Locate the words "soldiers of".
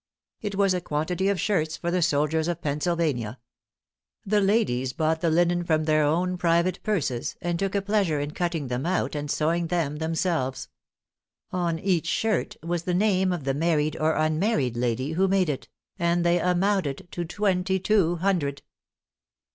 2.01-2.63